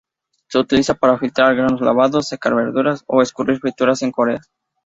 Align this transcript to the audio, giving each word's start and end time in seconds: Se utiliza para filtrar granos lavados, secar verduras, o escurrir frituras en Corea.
Se 0.47 0.57
utiliza 0.57 0.95
para 0.95 1.19
filtrar 1.19 1.55
granos 1.55 1.79
lavados, 1.79 2.27
secar 2.27 2.55
verduras, 2.55 3.03
o 3.05 3.21
escurrir 3.21 3.59
frituras 3.59 4.01
en 4.01 4.11
Corea. 4.11 4.39